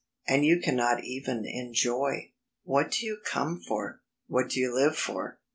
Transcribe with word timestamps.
And 0.27 0.43
you 0.43 0.59
cannot 0.59 1.03
even 1.03 1.45
enjoy. 1.45 2.31
What 2.63 2.89
do 2.89 3.05
you 3.05 3.19
come 3.23 3.61
for? 3.67 4.01
What 4.25 4.49
do 4.49 4.59
you 4.59 4.73
live 4.73 4.97
for? 4.97 5.39